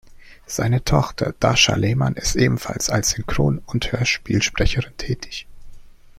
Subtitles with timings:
[0.47, 5.45] Seine Tochter Dascha Lehmann ist ebenfalls als Synchron- und Hörspielsprecherin tätig.